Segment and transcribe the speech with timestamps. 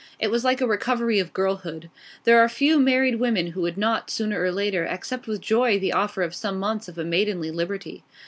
[0.17, 1.91] It was like a recovery of girlhood.
[2.23, 5.93] There are few married women who would not, sooner or later, accept with joy the
[5.93, 8.03] offer of some months of a maidenly liberty.